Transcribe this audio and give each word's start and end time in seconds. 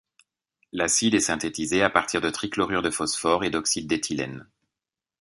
L'acide 0.71 1.13
est 1.13 1.19
synthétisé 1.19 1.83
à 1.83 1.89
partir 1.91 2.21
de 2.21 2.31
trichlorure 2.31 2.81
de 2.81 2.89
phosphore 2.89 3.43
et 3.43 3.51
d'oxyde 3.51 3.85
d'éthylène. 3.87 4.49